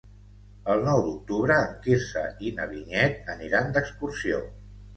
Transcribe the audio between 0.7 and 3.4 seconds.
El nou d'octubre en Quirze i na Vinyet